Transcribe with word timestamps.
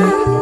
you 0.00 0.39